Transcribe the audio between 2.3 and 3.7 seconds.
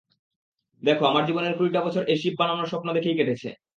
বানানোর স্বপ্ন দেখেই কেটেছে।